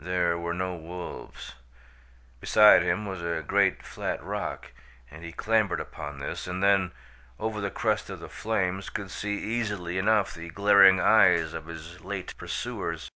[0.00, 1.54] There were no wolves.
[2.40, 4.72] Beside him was a great flat rock,
[5.08, 6.90] and he clambered upon this, and then,
[7.38, 12.00] over the crest of the flames could see easily enough the glaring eyes of his
[12.00, 13.08] late pursuers.